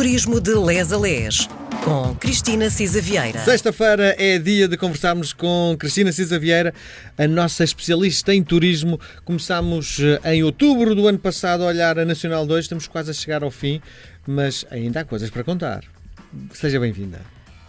Turismo 0.00 0.40
de 0.40 0.54
Les 0.54 0.94
a 0.94 0.96
Les, 0.96 1.46
com 1.84 2.14
Cristina 2.14 2.70
Cisa 2.70 3.02
Vieira. 3.02 3.38
Sexta-feira 3.40 4.16
é 4.18 4.38
dia 4.38 4.66
de 4.66 4.74
conversarmos 4.78 5.34
com 5.34 5.76
Cristina 5.78 6.10
Cisa 6.10 6.38
Vieira, 6.38 6.72
a 7.18 7.28
nossa 7.28 7.64
especialista 7.64 8.34
em 8.34 8.42
turismo. 8.42 8.98
Começámos 9.26 10.00
eh, 10.00 10.36
em 10.36 10.42
outubro 10.42 10.94
do 10.94 11.06
ano 11.06 11.18
passado 11.18 11.64
a 11.64 11.66
olhar 11.66 11.98
a 11.98 12.06
Nacional 12.06 12.46
2, 12.46 12.64
estamos 12.64 12.88
quase 12.88 13.10
a 13.10 13.12
chegar 13.12 13.44
ao 13.44 13.50
fim, 13.50 13.78
mas 14.26 14.64
ainda 14.70 15.00
há 15.00 15.04
coisas 15.04 15.28
para 15.28 15.44
contar. 15.44 15.84
Seja 16.54 16.80
bem-vinda. 16.80 17.20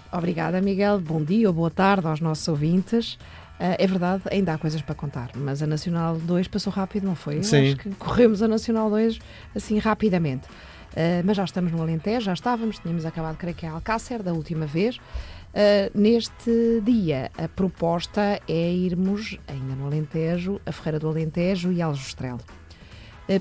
Obrigada, 0.09 0.61
Miguel. 0.61 1.01
Bom 1.01 1.21
dia 1.21 1.49
ou 1.49 1.53
boa 1.53 1.69
tarde 1.69 2.07
aos 2.07 2.21
nossos 2.21 2.47
ouvintes. 2.47 3.15
Uh, 3.59 3.75
é 3.77 3.85
verdade, 3.85 4.23
ainda 4.31 4.53
há 4.53 4.57
coisas 4.57 4.81
para 4.81 4.95
contar, 4.95 5.31
mas 5.35 5.61
a 5.61 5.67
Nacional 5.67 6.15
2 6.17 6.47
passou 6.47 6.71
rápido, 6.71 7.05
não 7.05 7.13
foi? 7.13 7.39
Eu 7.39 7.43
Sim. 7.43 7.73
acho 7.73 7.75
que 7.75 7.89
corremos 7.95 8.41
a 8.41 8.47
Nacional 8.47 8.89
2 8.89 9.19
assim 9.53 9.77
rapidamente. 9.79 10.47
Uh, 10.91 11.23
mas 11.23 11.37
já 11.37 11.43
estamos 11.43 11.71
no 11.71 11.81
Alentejo, 11.81 12.25
já 12.25 12.33
estávamos, 12.33 12.79
tínhamos 12.79 13.05
acabado, 13.05 13.37
creio 13.37 13.55
que 13.55 13.65
é 13.65 13.69
Alcácer, 13.69 14.21
da 14.21 14.33
última 14.33 14.65
vez. 14.65 14.97
Uh, 14.97 15.97
neste 15.97 16.81
dia, 16.83 17.31
a 17.37 17.47
proposta 17.47 18.39
é 18.47 18.71
irmos, 18.71 19.37
ainda 19.47 19.75
no 19.75 19.85
Alentejo, 19.85 20.59
a 20.65 20.71
Ferreira 20.71 20.99
do 20.99 21.07
Alentejo 21.07 21.71
e 21.71 21.81
Aljustrel. 21.81 22.37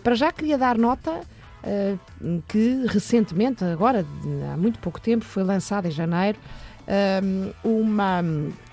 para 0.02 0.14
já 0.14 0.30
queria 0.30 0.56
dar 0.56 0.78
nota 0.78 1.20
que 2.48 2.86
recentemente, 2.86 3.62
agora 3.64 4.06
há 4.50 4.56
muito 4.56 4.78
pouco 4.78 4.98
tempo, 4.98 5.24
foi 5.26 5.42
lançada 5.42 5.88
em 5.88 5.90
janeiro 5.90 6.38
uma 7.62 8.22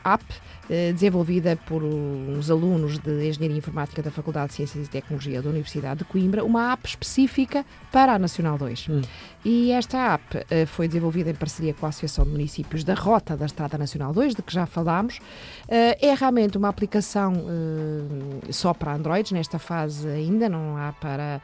app 0.03 0.23
eh, 0.69 0.91
desenvolvida 0.91 1.55
por 1.65 1.81
uns 1.81 2.51
alunos 2.51 2.99
de 2.99 3.29
Engenharia 3.29 3.57
Informática 3.57 4.01
da 4.01 4.11
Faculdade 4.11 4.49
de 4.49 4.55
Ciências 4.55 4.87
e 4.87 4.89
Tecnologia 4.89 5.41
da 5.41 5.49
Universidade 5.49 5.99
de 5.99 6.03
Coimbra, 6.03 6.43
uma 6.43 6.73
app 6.73 6.85
específica 6.89 7.65
para 7.89 8.13
a 8.13 8.19
Nacional 8.19 8.57
2. 8.57 8.87
Hum. 8.89 9.01
E 9.45 9.71
esta 9.71 10.13
app 10.13 10.37
uh, 10.37 10.67
foi 10.67 10.89
desenvolvida 10.89 11.29
em 11.29 11.33
parceria 11.33 11.73
com 11.73 11.85
a 11.85 11.89
Associação 11.89 12.25
de 12.25 12.31
Municípios 12.31 12.83
da 12.83 12.93
Rota 12.93 13.37
da 13.37 13.45
Estrada 13.45 13.77
Nacional 13.77 14.11
2, 14.11 14.35
de 14.35 14.41
que 14.41 14.53
já 14.53 14.65
falámos. 14.65 15.19
Uh, 15.19 15.95
é 16.01 16.13
realmente 16.13 16.57
uma 16.57 16.67
aplicação 16.67 17.07
só 18.49 18.73
para 18.73 18.93
Androids, 18.93 19.31
nesta 19.31 19.59
fase 19.59 20.07
ainda 20.07 20.49
não 20.49 20.77
há 20.77 20.91
para 20.93 21.41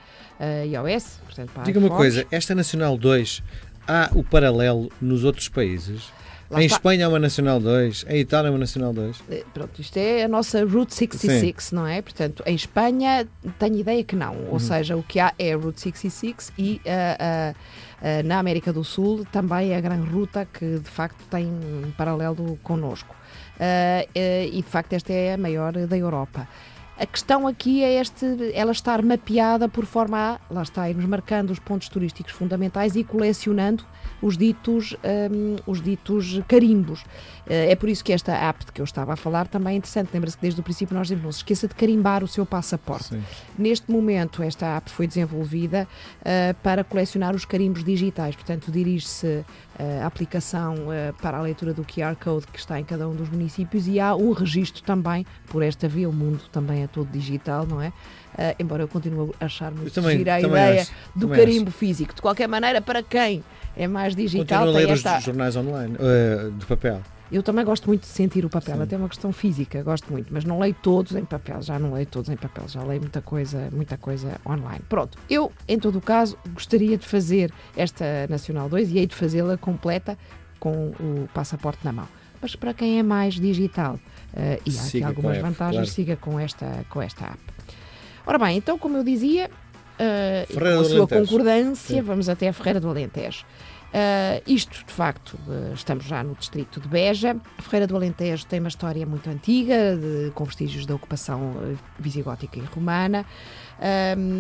iOS, 0.66 1.20
portanto 1.26 1.52
para 1.52 1.64
Diga 1.64 1.80
uma 1.80 1.90
coisa, 1.90 2.26
esta 2.32 2.54
Nacional 2.54 2.98
2 2.98 3.42
há 3.88 4.10
o 4.14 4.24
paralelo 4.24 4.92
nos 5.02 5.24
outros 5.24 5.48
países? 5.48 6.12
Lá 6.54 6.62
em 6.62 6.66
está. 6.66 6.78
Espanha 6.78 7.06
é 7.06 7.08
uma 7.08 7.18
Nacional 7.18 7.60
2, 7.60 8.06
em 8.08 8.20
Itália 8.20 8.50
é 8.50 8.52
uma 8.52 8.60
Nacional 8.60 8.94
2. 8.94 9.24
Eh, 9.32 9.44
pronto, 9.52 9.82
isto 9.82 9.98
é 9.98 10.24
a 10.24 10.28
nossa 10.28 10.64
Route 10.64 10.94
66, 10.94 11.56
Sim. 11.58 11.76
não 11.76 11.88
é? 11.88 12.00
Portanto, 12.00 12.44
em 12.46 12.54
Espanha 12.54 13.28
tenho 13.58 13.80
ideia 13.80 14.04
que 14.04 14.16
não. 14.16 14.38
Ou 14.46 14.54
uhum. 14.54 14.60
seja, 14.60 14.96
o 14.96 15.02
que 15.02 15.20
há 15.20 15.34
é 15.40 15.54
a 15.54 15.58
Route 15.58 15.82
66 15.82 16.54
e 16.58 16.80
uh, 16.86 17.52
uh, 17.52 18.28
na 18.28 18.38
América 18.38 18.72
do 18.72 18.84
Sul 18.84 19.26
também 19.32 19.72
é 19.72 19.78
a 19.78 19.82
Gran 19.82 20.04
Ruta 20.04 20.46
que 20.46 20.78
de 20.78 20.90
facto 20.90 21.24
tem 21.30 21.48
um 21.48 21.92
paralelo 21.98 22.60
connosco. 22.62 23.16
e 24.14 24.62
de 24.62 24.70
facto 24.70 24.94
esta 24.94 25.12
é 25.12 25.34
a 25.34 25.38
maior 25.38 25.74
da 25.74 25.98
Europa. 25.98 26.48
A 26.98 27.08
questão 27.08 27.48
aqui 27.48 27.84
é 27.84 28.00
este, 28.00 28.52
ela 28.54 28.72
estar 28.72 29.02
mapeada 29.02 29.68
por 29.68 29.84
forma 29.84 30.18
a, 30.18 30.54
lá 30.54 30.62
está, 30.62 30.88
irmos 30.88 31.06
marcando 31.06 31.50
os 31.50 31.58
pontos 31.58 31.90
turísticos 31.90 32.32
fundamentais 32.32 32.96
e 32.96 33.04
colecionando 33.04 33.84
os 34.22 34.38
ditos, 34.38 34.96
um, 35.32 35.56
os 35.66 35.82
ditos 35.82 36.40
carimbos. 36.48 37.02
Uh, 37.02 37.68
é 37.70 37.76
por 37.76 37.90
isso 37.90 38.04
que 38.04 38.14
esta 38.14 38.32
app 38.32 38.66
de 38.66 38.72
que 38.72 38.80
eu 38.80 38.86
estava 38.86 39.14
a 39.14 39.16
falar 39.16 39.48
também 39.48 39.74
é 39.74 39.78
interessante. 39.78 40.12
Lembra-se 40.14 40.38
que 40.38 40.44
desde 40.44 40.62
o 40.62 40.64
princípio 40.64 40.96
nós 40.96 41.08
dizemos, 41.08 41.24
não 41.26 41.32
se 41.32 41.40
esqueça 41.40 41.68
de 41.68 41.74
carimbar 41.74 42.24
o 42.24 42.28
seu 42.28 42.46
passaporte. 42.46 43.06
Sim. 43.06 43.24
Neste 43.58 43.92
momento, 43.92 44.44
esta 44.44 44.78
app 44.78 44.90
foi 44.90 45.08
desenvolvida 45.08 45.88
uh, 46.22 46.54
para 46.62 46.84
colecionar 46.84 47.36
os 47.36 47.44
carimbos 47.44 47.84
digitais, 47.84 48.36
portanto, 48.36 48.72
dirige-se 48.72 49.28
uh, 49.28 50.04
a 50.04 50.06
aplicação 50.06 50.76
para 51.22 51.38
a 51.38 51.42
leitura 51.42 51.74
do 51.74 51.84
QR 51.84 52.16
Code 52.16 52.46
que 52.48 52.60
está 52.60 52.80
em 52.80 52.84
cada 52.84 53.08
um 53.08 53.16
dos 53.16 53.30
municípios 53.30 53.88
e 53.88 54.00
há 54.00 54.16
um 54.16 54.32
registro 54.32 54.84
também, 54.84 55.26
por 55.48 55.64
esta 55.64 55.88
via, 55.88 56.08
o 56.08 56.14
mundo 56.14 56.42
também 56.52 56.84
todo 56.94 57.10
digital, 57.12 57.66
não 57.68 57.82
é? 57.82 57.88
Uh, 57.90 58.56
embora 58.60 58.84
eu 58.84 58.88
continue 58.88 59.32
a 59.40 59.46
achar 59.46 59.72
muito 59.72 59.94
também, 59.94 60.18
gira 60.18 60.36
a 60.36 60.42
ideia 60.42 60.82
acho, 60.82 60.92
do 61.16 61.28
carimbo 61.28 61.70
acho. 61.70 61.78
físico. 61.78 62.16
De 62.16 62.22
qualquer 62.22 62.48
maneira, 62.48 62.82
para 62.82 63.04
quem 63.04 63.44
é 63.76 63.88
mais 63.88 64.16
digital, 64.16 64.66
Continuo 64.66 64.84
a 64.84 64.88
ler 64.88 64.94
esta... 64.94 65.18
os 65.18 65.24
jornais 65.24 65.56
online, 65.56 65.96
uh, 65.96 66.52
de 66.52 66.66
papel. 66.66 67.02
Eu 67.32 67.42
também 67.42 67.66
gosto 67.66 67.88
muito 67.88 68.02
de 68.02 68.08
sentir 68.08 68.46
o 68.46 68.50
papel, 68.50 68.76
Sim. 68.76 68.84
até 68.84 68.96
é 68.96 68.98
uma 68.98 69.10
questão 69.10 69.34
física, 69.34 69.82
gosto 69.82 70.12
muito, 70.12 70.32
mas 70.32 70.46
não 70.46 70.60
leio 70.60 70.76
todos 70.84 71.16
em 71.16 71.26
papel, 71.26 71.64
já 71.64 71.80
não 71.80 71.94
leio 71.94 72.06
todos 72.06 72.30
em 72.30 72.36
papel, 72.36 72.68
já 72.68 72.84
leio 72.84 73.02
muita 73.02 73.22
coisa, 73.22 73.70
muita 73.72 73.98
coisa 73.98 74.40
online. 74.46 74.82
Pronto, 74.88 75.18
eu, 75.28 75.52
em 75.68 75.80
todo 75.80 75.98
o 75.98 76.02
caso, 76.02 76.38
gostaria 76.54 76.96
de 76.96 77.08
fazer 77.08 77.52
esta 77.76 78.28
Nacional 78.30 78.70
2 78.70 78.92
e 78.92 79.00
hei 79.00 79.08
de 79.08 79.16
fazê-la 79.16 79.58
completa 79.58 80.16
com 80.60 80.90
o 81.00 81.28
passaporte 81.34 81.80
na 81.84 81.92
mão. 81.92 82.08
Mas 82.40 82.56
para 82.56 82.74
quem 82.74 83.00
é 83.00 83.04
mais 83.04 83.36
digital, 83.36 84.00
uh, 84.34 84.62
e 84.66 84.70
há 84.70 84.72
siga 84.72 85.08
aqui 85.08 85.16
algumas 85.16 85.38
vantagens, 85.38 85.76
claro. 85.76 85.88
siga 85.88 86.16
com 86.18 86.40
esta, 86.40 86.86
com 86.90 87.02
esta 87.02 87.26
app. 87.26 87.40
Ora 88.26 88.38
bem, 88.38 88.58
então, 88.58 88.78
como 88.78 88.98
eu 88.98 89.04
dizia, 89.04 89.50
uh, 90.00 90.54
com 90.54 90.80
a 90.80 90.84
sua 90.86 91.08
concordância, 91.08 91.96
Sim. 91.98 92.02
vamos 92.02 92.30
até 92.30 92.48
a 92.48 92.54
Ferreira 92.54 92.80
do 92.80 92.90
Alentejo. 92.90 93.46
Uh, 93.94 94.42
isto, 94.48 94.84
de 94.86 94.92
facto, 94.92 95.38
uh, 95.48 95.74
estamos 95.74 96.06
já 96.06 96.24
no 96.24 96.34
distrito 96.34 96.80
de 96.80 96.88
Beja. 96.88 97.36
A 97.58 97.62
Ferreira 97.62 97.86
do 97.86 97.96
Alentejo 97.96 98.46
tem 98.48 98.60
uma 98.60 98.70
história 98.70 99.06
muito 99.06 99.30
antiga, 99.30 99.96
de, 99.96 100.32
com 100.32 100.46
vestígios 100.46 100.86
da 100.86 100.96
ocupação 100.96 101.54
visigótica 102.00 102.58
e 102.58 102.64
romana. 102.64 103.26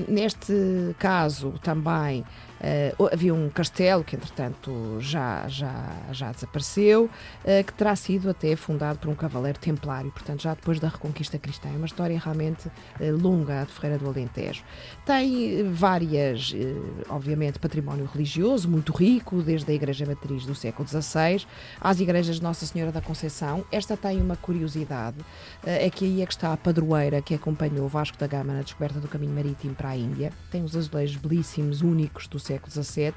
neste 0.07 0.95
caso, 0.97 1.53
também 1.61 2.23
Uh, 2.63 3.09
havia 3.11 3.33
um 3.33 3.49
castelo 3.49 4.05
que, 4.05 4.15
entretanto, 4.15 4.97
já, 5.01 5.45
já, 5.49 5.97
já 6.13 6.31
desapareceu, 6.31 7.05
uh, 7.05 7.63
que 7.65 7.73
terá 7.73 7.93
sido 7.93 8.29
até 8.29 8.55
fundado 8.55 8.99
por 8.99 9.09
um 9.09 9.15
cavaleiro 9.15 9.59
templário, 9.59 10.09
portanto, 10.11 10.43
já 10.43 10.53
depois 10.53 10.79
da 10.79 10.87
Reconquista 10.87 11.37
Cristã. 11.37 11.67
É 11.67 11.75
uma 11.75 11.85
história 11.85 12.17
realmente 12.17 12.67
uh, 12.67 13.21
longa, 13.21 13.65
de 13.65 13.73
Ferreira 13.73 13.97
do 13.97 14.07
Alentejo. 14.07 14.63
Tem 15.05 15.69
várias, 15.71 16.53
obviamente, 17.09 17.59
património 17.59 18.09
religioso 18.11 18.69
muito 18.69 18.93
rico, 18.93 19.41
desde 19.41 19.69
a 19.69 19.75
Igreja 19.75 20.05
Matriz 20.05 20.45
do 20.45 20.55
século 20.55 20.87
XVI 20.87 21.45
às 21.81 21.99
igrejas 21.99 22.37
de 22.37 22.43
Nossa 22.43 22.65
Senhora 22.65 22.91
da 22.91 23.01
Conceição. 23.01 23.65
Esta 23.71 23.97
tem 23.97 24.21
uma 24.21 24.37
curiosidade, 24.37 25.17
é 25.65 25.89
que 25.89 26.05
aí 26.05 26.21
é 26.21 26.25
que 26.25 26.31
está 26.31 26.53
a 26.53 26.57
padroeira 26.57 27.21
que 27.21 27.33
acompanhou 27.33 27.87
Vasco 27.87 28.17
da 28.17 28.27
Gama 28.27 28.53
na 28.53 28.61
descoberta 28.61 28.99
do 28.99 29.07
caminho 29.07 29.33
marítimo 29.33 29.75
para 29.75 29.89
a 29.89 29.97
Índia. 29.97 30.31
Tem 30.49 30.63
os 30.63 30.75
azulejos 30.75 31.17
belíssimos, 31.17 31.81
únicos 31.81 32.27
do 32.27 32.39
século 32.39 32.52
século 32.53 32.71
XVII, 32.71 33.13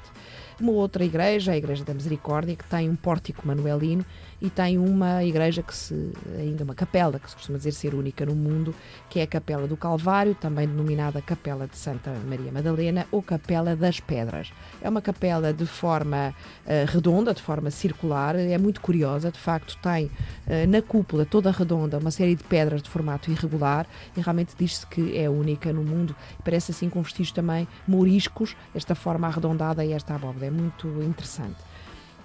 uma 0.59 0.71
outra 0.71 1.05
igreja, 1.05 1.51
a 1.51 1.57
Igreja 1.57 1.83
da 1.83 1.93
Misericórdia, 1.93 2.55
que 2.55 2.63
tem 2.63 2.89
um 2.89 2.95
pórtico 2.95 3.47
manuelino 3.47 4.05
e 4.41 4.49
tem 4.49 4.77
uma 4.77 5.23
igreja 5.23 5.63
que 5.63 5.75
se, 5.75 6.11
ainda 6.37 6.63
uma 6.63 6.75
capela, 6.75 7.19
que 7.19 7.29
se 7.29 7.35
costuma 7.35 7.57
dizer 7.57 7.71
ser 7.71 7.93
única 7.95 8.25
no 8.25 8.35
mundo, 8.35 8.73
que 9.09 9.19
é 9.19 9.23
a 9.23 9.27
Capela 9.27 9.67
do 9.67 9.75
Calvário, 9.75 10.35
também 10.35 10.67
denominada 10.67 11.21
Capela 11.21 11.67
de 11.67 11.77
Santa 11.77 12.11
Maria 12.27 12.51
Madalena 12.51 13.07
ou 13.11 13.21
Capela 13.21 13.75
das 13.75 13.99
Pedras. 13.99 14.51
É 14.81 14.89
uma 14.89 15.01
capela 15.01 15.51
de 15.51 15.65
forma 15.65 16.33
uh, 16.65 16.91
redonda, 16.91 17.33
de 17.33 17.41
forma 17.41 17.71
circular, 17.71 18.35
é 18.35 18.57
muito 18.57 18.79
curiosa, 18.79 19.31
de 19.31 19.39
facto 19.39 19.77
tem 19.81 20.05
uh, 20.05 20.67
na 20.67 20.81
cúpula 20.81 21.25
toda 21.25 21.51
redonda 21.51 21.97
uma 21.97 22.11
série 22.11 22.35
de 22.35 22.43
pedras 22.43 22.83
de 22.83 22.89
formato 22.89 23.31
irregular 23.31 23.87
e 24.15 24.21
realmente 24.21 24.53
diz-se 24.57 24.85
que 24.85 25.17
é 25.17 25.29
única 25.29 25.73
no 25.73 25.83
mundo. 25.83 26.15
Parece 26.43 26.71
assim 26.71 26.89
com 26.89 27.01
vestígios 27.01 27.31
também 27.31 27.67
moriscos, 27.87 28.55
esta 28.75 28.93
forma 28.93 29.27
arredondada 29.27 29.83
e 29.83 29.93
esta 29.93 30.15
abóbada, 30.15 30.45
é 30.45 30.51
muito 30.51 30.87
interessante. 31.01 31.57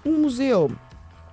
Um 0.05 0.19
museu 0.19 0.69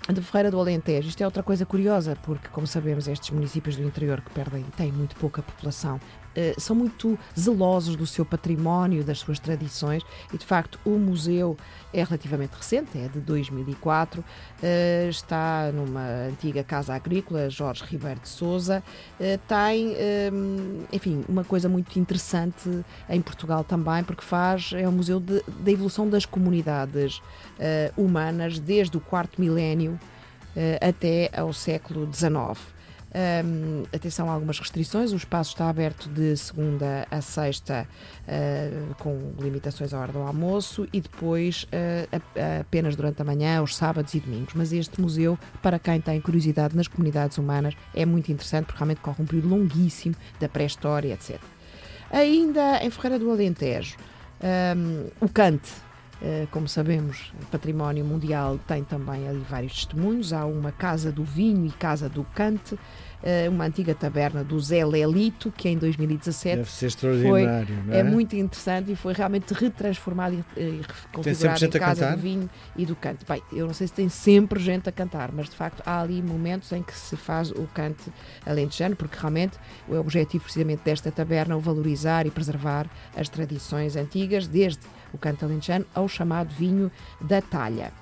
de 0.09 0.21
Ferreira 0.23 0.51
do 0.51 0.59
Alentejo. 0.59 1.09
Isto 1.09 1.23
é 1.23 1.27
outra 1.27 1.43
coisa 1.43 1.67
curiosa, 1.67 2.17
porque, 2.23 2.49
como 2.49 2.67
sabemos, 2.67 3.07
estes 3.07 3.31
municípios 3.31 3.77
do 3.77 3.83
interior 3.83 4.21
que 4.21 4.31
perdem 4.31 4.65
têm 4.77 4.91
muito 4.91 5.15
pouca 5.17 5.43
população 5.43 6.01
eh, 6.35 6.55
são 6.59 6.77
muito 6.77 7.19
zelosos 7.39 7.97
do 7.97 8.07
seu 8.07 8.25
património, 8.25 9.03
das 9.03 9.19
suas 9.19 9.39
tradições 9.39 10.05
e, 10.33 10.39
de 10.39 10.45
facto, 10.45 10.79
o 10.85 10.91
museu 10.91 11.57
é 11.93 12.05
relativamente 12.05 12.53
recente, 12.53 12.97
é 12.97 13.09
de 13.09 13.19
2004, 13.21 14.25
eh, 14.63 15.09
está 15.11 15.73
numa 15.73 16.29
antiga 16.29 16.63
casa 16.63 16.95
agrícola, 16.95 17.51
Jorge 17.51 17.85
Ribeiro 17.85 18.21
de 18.21 18.29
Souza, 18.29 18.83
eh, 19.19 19.39
tem, 19.49 19.97
enfim, 20.93 21.25
uma 21.29 21.43
coisa 21.45 21.69
muito 21.69 21.99
interessante 21.99 22.85
em 23.09 23.21
Portugal 23.21 23.65
também, 23.65 24.05
porque 24.05 24.23
faz, 24.23 24.73
é 24.75 24.89
um 24.89 24.93
museu 24.93 25.19
da 25.19 25.71
evolução 25.71 26.09
das 26.09 26.25
comunidades 26.25 27.21
humanas 27.97 28.59
desde 28.59 28.97
o 28.97 29.01
quarto 29.01 29.41
milénio 29.41 29.99
até 30.81 31.31
ao 31.35 31.53
século 31.53 32.09
XIX. 32.13 32.59
Um, 33.13 33.83
atenção 33.93 34.31
a 34.31 34.35
algumas 34.35 34.59
restrições, 34.61 35.13
o 35.13 35.17
espaço 35.17 35.51
está 35.51 35.69
aberto 35.69 36.09
de 36.09 36.37
segunda 36.37 37.07
a 37.11 37.21
sexta, 37.21 37.89
uh, 38.23 38.95
com 38.97 39.33
limitações 39.41 39.93
à 39.93 39.99
hora 39.99 40.13
do 40.13 40.21
almoço, 40.21 40.87
e 40.93 41.01
depois 41.01 41.65
uh, 41.65 42.23
apenas 42.61 42.95
durante 42.95 43.21
a 43.21 43.25
manhã, 43.25 43.59
aos 43.59 43.75
sábados 43.75 44.15
e 44.15 44.21
domingos. 44.21 44.55
Mas 44.55 44.73
este 44.73 45.01
museu, 45.01 45.39
para 45.61 45.79
quem 45.79 46.01
tem 46.01 46.21
curiosidade 46.21 46.77
nas 46.77 46.87
comunidades 46.87 47.37
humanas, 47.37 47.75
é 47.95 48.07
muito 48.07 48.31
interessante, 48.31 48.67
porque 48.67 48.79
realmente 48.79 49.01
corre 49.01 49.23
um 49.23 49.27
período 49.27 49.49
longuíssimo 49.49 50.15
da 50.39 50.49
pré-história, 50.49 51.13
etc. 51.13 51.41
Ainda 52.13 52.85
em 52.85 52.91
Ferreira 52.91 53.19
do 53.19 53.31
Alentejo, 53.31 53.97
um, 54.77 55.09
o 55.21 55.29
Cante 55.29 55.71
como 56.51 56.69
sabemos, 56.69 57.33
património 57.51 58.05
mundial 58.05 58.59
tem 58.67 58.85
também 58.85 59.27
ali 59.29 59.45
vários 59.49 59.73
testemunhos. 59.73 60.33
Há 60.33 60.45
uma 60.45 60.71
Casa 60.71 61.11
do 61.11 61.25
Vinho 61.25 61.67
e 61.67 61.71
Casa 61.71 62.09
do 62.09 62.25
Cante, 62.35 62.79
uma 63.49 63.65
antiga 63.65 63.95
taberna 63.95 64.43
do 64.43 64.59
Zé 64.59 64.85
Lelito, 64.85 65.53
que 65.53 65.69
em 65.69 65.77
2017 65.77 66.57
Deve 66.57 66.71
ser 66.71 66.87
extraordinário, 66.87 67.67
foi, 67.67 67.85
não 67.87 67.95
é? 67.95 67.99
é 67.99 68.03
muito 68.03 68.35
interessante 68.35 68.93
e 68.93 68.97
foi 68.97 69.13
realmente 69.13 69.53
retransformado 69.53 70.35
e, 70.57 70.61
e 70.61 70.81
reconfigurado 70.81 71.65
em 71.65 71.71
Casa 71.71 72.11
do 72.13 72.17
Vinho 72.19 72.51
e 72.77 72.87
do 72.87 72.97
Cante. 72.97 73.25
Bem, 73.29 73.43
eu 73.53 73.67
não 73.67 73.75
sei 73.75 73.87
se 73.87 73.93
tem 73.93 74.09
sempre 74.09 74.59
gente 74.61 74.89
a 74.89 74.93
cantar, 74.93 75.31
mas 75.33 75.49
de 75.49 75.57
facto 75.57 75.83
há 75.85 76.01
ali 76.01 76.23
momentos 76.23 76.73
em 76.73 76.83
que 76.83 76.97
se 76.97 77.17
faz 77.17 77.51
o 77.51 77.69
cante 77.75 78.11
alentejano, 78.47 78.97
porque 78.97 79.17
realmente 79.19 79.59
o 79.89 79.95
objetivo 79.97 80.45
precisamente 80.45 80.83
desta 80.85 81.11
taberna 81.11 81.55
é 81.55 81.57
o 81.57 81.61
valorizar 81.61 82.27
e 82.27 82.31
preservar 82.31 82.87
as 83.17 83.29
tradições 83.29 83.97
antigas, 83.97 84.47
desde 84.47 84.81
o 85.13 85.19
canto 85.19 85.45
alentejano 85.45 85.85
ao 85.95 86.09
chamado 86.09 86.55
vinho 86.55 86.91
da 87.21 87.43
talha. 87.43 87.93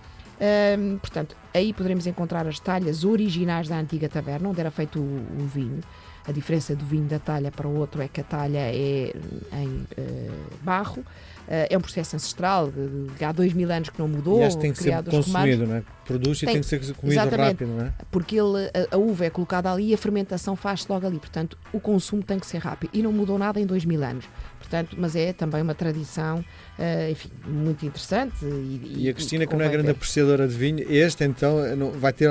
Um, 0.40 0.98
portanto, 0.98 1.36
aí 1.54 1.72
poderemos 1.72 2.06
encontrar 2.06 2.46
as 2.46 2.58
talhas 2.60 3.04
originais 3.04 3.68
da 3.68 3.78
antiga 3.78 4.08
taberna, 4.08 4.48
onde 4.48 4.60
era 4.60 4.70
feito 4.70 4.98
o, 4.98 5.42
o, 5.42 5.46
vinho. 5.46 5.80
A 6.26 6.32
diferença 6.32 6.76
do 6.76 6.84
vinho 6.84 7.06
da 7.06 7.18
talha 7.18 7.50
para 7.50 7.66
o 7.66 7.74
outro 7.76 8.02
é 8.02 8.08
que 8.08 8.20
a 8.20 8.24
talha 8.24 8.58
é 8.58 9.12
em 9.52 9.66
uh, 9.66 10.32
barro. 10.62 11.00
Uh, 11.48 11.64
é 11.70 11.78
um 11.78 11.80
processo 11.80 12.14
ancestral, 12.14 12.70
que 13.16 13.24
há 13.24 13.32
dois 13.32 13.54
mil 13.54 13.72
anos 13.72 13.88
que 13.88 13.98
não 13.98 14.06
mudou. 14.06 14.46
E 14.46 14.56
tem 14.58 14.70
que 14.70 14.82
ser 14.82 15.02
consumido, 15.04 15.66
não 15.66 15.76
é? 15.76 15.82
Produz 16.04 16.40
tem, 16.40 16.48
e 16.50 16.52
tem 16.52 16.60
que 16.60 16.66
ser 16.66 16.94
comido 16.94 17.36
rápido, 17.36 17.66
não 17.66 17.86
é? 17.86 17.92
Porque 18.10 18.36
ele, 18.36 18.66
a, 18.66 18.94
a, 18.94 18.98
uva 18.98 19.24
é 19.24 19.30
colocada 19.30 19.72
ali 19.72 19.88
e 19.88 19.94
a 19.94 19.98
fermentação 19.98 20.54
faz-se 20.54 20.86
logo 20.90 21.06
ali. 21.06 21.18
Portanto, 21.18 21.56
o 21.72 21.80
consumo 21.80 22.22
tem 22.22 22.38
que 22.38 22.46
ser 22.46 22.58
rápido. 22.58 22.90
E 22.92 23.02
não 23.02 23.12
mudou 23.12 23.38
nada 23.38 23.58
em 23.58 23.64
dois 23.64 23.86
mil 23.86 24.04
anos. 24.04 24.26
Portanto, 24.58 24.96
mas 24.98 25.16
é 25.16 25.32
também 25.32 25.62
uma 25.62 25.74
tradição, 25.74 26.38
uh, 26.38 27.10
enfim, 27.10 27.30
muito 27.46 27.86
interessante. 27.86 28.44
E, 28.44 29.04
e 29.04 29.08
a 29.08 29.14
Cristina, 29.14 29.46
que, 29.46 29.56
não 29.56 29.64
é 29.64 29.68
grande 29.70 29.90
apreciadora 29.90 30.46
de 30.46 30.54
vinho, 30.54 30.84
este 30.90 31.24
então 31.38 31.76
não, 31.76 31.92
vai 31.92 32.12
ter. 32.12 32.28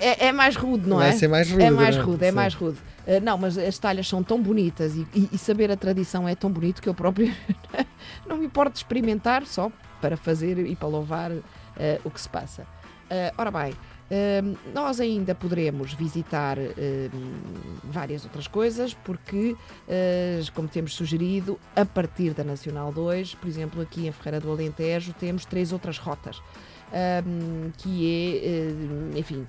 É, 0.00 0.28
é 0.28 0.32
mais 0.32 0.56
rude, 0.56 0.88
não 0.88 0.96
vai 0.96 1.08
é? 1.08 1.10
Vai 1.10 1.18
ser 1.18 1.28
mais 1.28 1.50
rude. 1.50 1.62
É 1.62 1.70
mais 1.70 1.96
rude, 1.96 2.24
é, 2.24 2.28
é 2.28 2.32
mais 2.32 2.54
rude. 2.54 2.78
Uh, 3.06 3.20
não, 3.22 3.36
mas 3.36 3.56
as 3.56 3.78
talhas 3.78 4.08
são 4.08 4.22
tão 4.22 4.42
bonitas 4.42 4.96
e, 4.96 5.06
e, 5.14 5.28
e 5.32 5.38
saber 5.38 5.70
a 5.70 5.76
tradição 5.76 6.26
é 6.26 6.34
tão 6.34 6.50
bonito 6.50 6.82
que 6.82 6.88
eu 6.88 6.94
próprio 6.94 7.32
não 8.26 8.38
me 8.38 8.46
importo 8.46 8.72
de 8.72 8.78
experimentar 8.78 9.46
só 9.46 9.70
para 10.00 10.16
fazer 10.16 10.58
e 10.58 10.74
para 10.74 10.88
louvar 10.88 11.30
uh, 11.30 11.42
o 12.04 12.10
que 12.10 12.20
se 12.20 12.28
passa. 12.28 12.62
Uh, 12.62 13.32
ora 13.38 13.50
bem, 13.50 13.72
uh, 13.72 14.58
nós 14.74 15.00
ainda 15.00 15.34
poderemos 15.34 15.92
visitar 15.92 16.56
várias 17.84 18.24
outras 18.24 18.48
coisas, 18.48 18.94
porque, 18.94 19.54
como 20.54 20.68
temos 20.68 20.94
sugerido, 20.94 21.58
a 21.74 21.84
partir 21.84 22.34
da 22.34 22.42
Nacional 22.42 22.92
2, 22.92 23.34
por 23.34 23.48
exemplo, 23.48 23.80
aqui 23.82 24.06
em 24.06 24.12
Ferreira 24.12 24.40
do 24.40 24.50
Alentejo, 24.50 25.12
temos 25.12 25.44
três 25.44 25.72
outras 25.72 25.98
rotas, 25.98 26.40
que 27.78 28.40
é, 28.42 29.18
enfim 29.18 29.46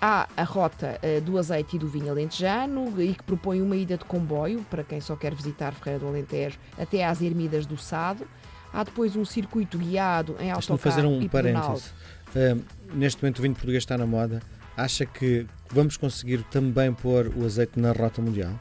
Há 0.00 0.28
a 0.36 0.44
rota 0.44 1.00
uh, 1.02 1.20
do 1.22 1.38
azeite 1.38 1.76
e 1.76 1.78
do 1.78 1.88
vinho 1.88 2.10
alentejano 2.10 3.00
e 3.00 3.14
que 3.14 3.22
propõe 3.22 3.62
uma 3.62 3.74
ida 3.74 3.96
de 3.96 4.04
comboio 4.04 4.64
para 4.68 4.84
quem 4.84 5.00
só 5.00 5.16
quer 5.16 5.34
visitar 5.34 5.72
Ferreira 5.72 6.00
do 6.00 6.08
Alentejo 6.08 6.58
até 6.78 7.04
às 7.04 7.22
Ermidas 7.22 7.64
do 7.64 7.78
Sado. 7.78 8.26
Há 8.72 8.84
depois 8.84 9.16
um 9.16 9.24
circuito 9.24 9.78
guiado 9.78 10.36
em 10.38 10.50
autocarro 10.50 10.78
fazer 10.78 11.06
um 11.06 11.22
e 11.22 11.28
parênteses. 11.28 11.94
Uh, 12.34 12.62
neste 12.92 13.22
momento 13.22 13.38
o 13.38 13.42
vinho 13.42 13.54
português 13.54 13.82
está 13.82 13.96
na 13.96 14.06
moda. 14.06 14.42
Acha 14.76 15.06
que 15.06 15.46
vamos 15.70 15.96
conseguir 15.96 16.42
também 16.50 16.92
pôr 16.92 17.32
o 17.34 17.46
azeite 17.46 17.80
na 17.80 17.92
rota 17.92 18.20
mundial? 18.20 18.52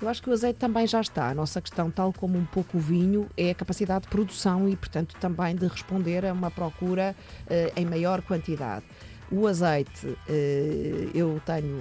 Eu 0.00 0.08
acho 0.08 0.22
que 0.22 0.28
o 0.28 0.32
azeite 0.32 0.58
também 0.58 0.86
já 0.86 1.00
está. 1.00 1.30
A 1.30 1.34
nossa 1.34 1.60
questão, 1.60 1.90
tal 1.90 2.12
como 2.12 2.36
um 2.36 2.44
pouco 2.44 2.76
o 2.76 2.80
vinho, 2.80 3.28
é 3.36 3.50
a 3.50 3.54
capacidade 3.54 4.04
de 4.04 4.08
produção 4.08 4.68
e, 4.68 4.76
portanto, 4.76 5.16
também 5.20 5.54
de 5.54 5.66
responder 5.66 6.26
a 6.26 6.32
uma 6.32 6.50
procura 6.50 7.14
uh, 7.46 7.80
em 7.80 7.86
maior 7.86 8.20
quantidade. 8.22 8.84
O 9.30 9.46
azeite, 9.46 10.16
eh, 10.28 11.08
eu 11.14 11.40
tenho 11.46 11.76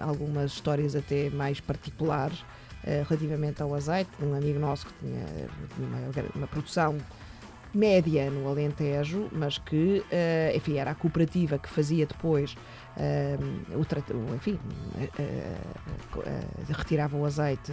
algumas 0.00 0.52
histórias 0.52 0.94
até 0.94 1.28
mais 1.28 1.60
particulares 1.60 2.44
eh, 2.84 3.04
relativamente 3.08 3.60
ao 3.60 3.74
azeite. 3.74 4.10
Um 4.22 4.34
amigo 4.34 4.58
nosso 4.58 4.86
que 4.86 4.92
tinha 5.00 5.26
uma, 5.78 6.28
uma 6.36 6.46
produção 6.46 6.96
média 7.74 8.30
no 8.30 8.48
Alentejo, 8.48 9.28
mas 9.32 9.58
que, 9.58 9.98
uh, 10.00 10.56
enfim, 10.56 10.76
era 10.76 10.92
a 10.92 10.94
cooperativa 10.94 11.58
que 11.58 11.68
fazia 11.68 12.06
depois 12.06 12.56
uh, 12.96 13.76
o, 13.76 14.34
enfim, 14.34 14.58
uh, 14.96 16.22
retirava 16.72 17.16
o 17.16 17.24
azeite, 17.24 17.72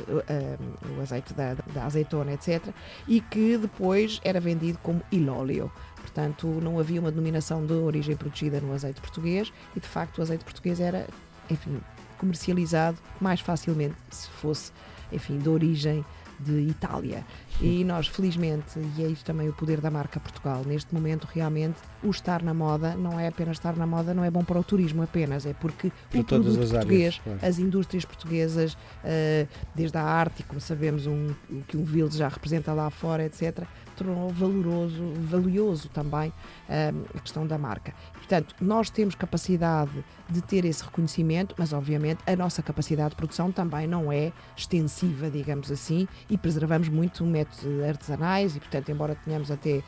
o 0.97 1.01
azeite 1.01 1.33
da, 1.33 1.53
da, 1.73 1.85
azeitona, 1.85 2.33
etc., 2.33 2.69
e 3.07 3.21
que 3.21 3.57
depois 3.57 4.19
era 4.23 4.39
vendido 4.39 4.77
como 4.81 5.01
ilóleo. 5.11 5.71
Portanto, 5.95 6.47
não 6.47 6.79
havia 6.79 6.99
uma 6.99 7.11
denominação 7.11 7.65
de 7.65 7.73
origem 7.73 8.15
protegida 8.15 8.59
no 8.59 8.73
azeite 8.73 8.99
português 8.99 9.53
e, 9.75 9.79
de 9.79 9.87
facto, 9.87 10.17
o 10.17 10.21
azeite 10.21 10.43
português 10.43 10.79
era, 10.79 11.07
enfim, 11.49 11.79
comercializado 12.17 12.97
mais 13.19 13.39
facilmente 13.39 13.95
se 14.09 14.29
fosse, 14.29 14.71
enfim, 15.11 15.37
de 15.37 15.47
origem 15.47 16.05
de 16.41 16.59
Itália. 16.61 17.25
E 17.61 17.83
nós, 17.83 18.07
felizmente, 18.07 18.79
e 18.97 19.03
é 19.03 19.07
isto 19.07 19.25
também 19.25 19.47
o 19.47 19.53
poder 19.53 19.79
da 19.79 19.91
marca 19.91 20.19
Portugal, 20.19 20.63
neste 20.65 20.93
momento 20.93 21.27
realmente 21.31 21.77
o 22.03 22.09
estar 22.09 22.41
na 22.41 22.53
moda 22.53 22.95
não 22.95 23.19
é 23.19 23.27
apenas 23.27 23.57
estar 23.57 23.75
na 23.75 23.85
moda, 23.85 24.13
não 24.13 24.23
é 24.23 24.31
bom 24.31 24.43
para 24.43 24.59
o 24.59 24.63
turismo 24.63 25.03
apenas, 25.03 25.45
é 25.45 25.53
porque 25.53 25.91
Por 26.09 26.21
o 26.21 26.23
produto 26.23 26.57
português, 26.57 26.73
áreas, 26.73 27.19
claro. 27.19 27.39
as 27.41 27.59
indústrias 27.59 28.05
portuguesas, 28.05 28.73
uh, 28.73 29.47
desde 29.75 29.97
a 29.97 30.03
arte, 30.03 30.43
como 30.43 30.59
sabemos 30.59 31.05
um, 31.05 31.33
que 31.67 31.77
um 31.77 31.83
Vils 31.83 32.15
já 32.15 32.27
representa 32.27 32.73
lá 32.73 32.89
fora, 32.89 33.25
etc., 33.25 33.63
tornou 34.01 34.29
valoroso, 34.29 35.13
valioso 35.21 35.89
também 35.89 36.29
uh, 36.29 37.05
a 37.15 37.19
questão 37.19 37.45
da 37.45 37.57
marca. 37.57 37.93
Portanto, 38.13 38.55
nós 38.59 38.89
temos 38.89 39.15
capacidade 39.15 39.91
de 40.29 40.41
ter 40.41 40.65
esse 40.65 40.83
reconhecimento, 40.83 41.55
mas 41.57 41.71
obviamente 41.71 42.19
a 42.25 42.35
nossa 42.35 42.61
capacidade 42.63 43.11
de 43.11 43.15
produção 43.15 43.51
também 43.51 43.87
não 43.87 44.11
é 44.11 44.31
extensiva, 44.55 45.29
digamos 45.29 45.71
assim, 45.71 46.07
e 46.29 46.37
preservamos 46.37 46.89
muito 46.89 47.23
métodos 47.25 47.65
artesanais 47.87 48.55
e, 48.55 48.59
portanto, 48.59 48.89
embora 48.89 49.15
tenhamos 49.15 49.51
até 49.51 49.77
uh, 49.77 49.83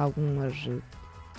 algumas 0.00 0.68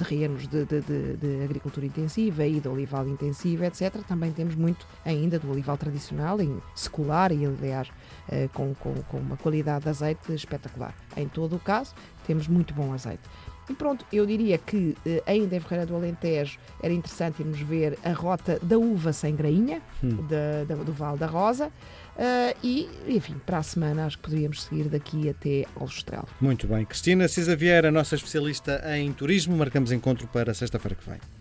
terrenos 0.01 0.47
de, 0.47 0.65
de, 0.65 0.81
de, 0.81 1.17
de, 1.17 1.43
agricultura 1.43 1.85
intensiva 1.85 2.45
e 2.45 2.59
de 2.59 2.67
olival 2.67 3.07
intensiva, 3.07 3.67
etc., 3.67 4.01
também 4.07 4.31
temos 4.31 4.55
muito 4.55 4.87
ainda 5.05 5.37
do 5.37 5.51
olival 5.51 5.77
tradicional, 5.77 6.41
em 6.41 6.59
secular 6.75 7.31
e, 7.31 7.45
aliás, 7.45 7.87
uh, 7.87 8.49
com, 8.53 8.73
com, 8.75 8.93
com 9.03 9.17
uma 9.17 9.37
qualidade 9.37 9.83
de 9.83 9.89
azeite 9.89 10.33
espetacular. 10.33 10.95
Em 11.15 11.27
todo 11.27 11.55
o 11.55 11.59
caso, 11.59 11.93
temos 12.25 12.47
muito 12.47 12.73
bom 12.73 12.93
azeite. 12.93 13.23
E 13.71 13.73
pronto, 13.73 14.05
eu 14.11 14.25
diria 14.25 14.57
que 14.57 14.97
eh, 15.05 15.23
ainda 15.25 15.55
em 15.55 15.59
Ferreira 15.61 15.85
do 15.85 15.95
Alentejo 15.95 16.59
era 16.83 16.91
interessante 16.91 17.39
irmos 17.41 17.61
ver 17.61 17.97
a 18.03 18.11
rota 18.11 18.59
da 18.61 18.77
uva 18.77 19.13
sem 19.13 19.33
grainha, 19.33 19.81
hum. 20.03 20.17
da, 20.27 20.65
da, 20.67 20.83
do 20.83 20.91
Val 20.91 21.17
da 21.17 21.25
Rosa. 21.25 21.67
Uh, 21.67 22.53
e, 22.61 22.89
enfim, 23.07 23.35
para 23.45 23.59
a 23.59 23.63
semana 23.63 24.05
acho 24.05 24.17
que 24.17 24.23
poderíamos 24.23 24.63
seguir 24.63 24.89
daqui 24.89 25.29
até 25.29 25.65
ao. 25.73 25.87
Muito 26.41 26.67
bem. 26.67 26.83
Cristina 26.83 27.29
Cisa 27.29 27.55
Vieira, 27.55 27.89
nossa 27.89 28.15
especialista 28.15 28.83
em 28.97 29.13
turismo, 29.13 29.55
marcamos 29.55 29.93
encontro 29.93 30.27
para 30.27 30.53
sexta-feira 30.53 30.95
que 30.95 31.09
vem. 31.09 31.40